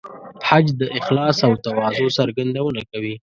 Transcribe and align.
حج 0.47 0.65
د 0.79 0.83
اخلاص 0.99 1.37
او 1.47 1.53
تواضع 1.65 2.07
څرګندونه 2.17 2.81
کوي. 2.91 3.15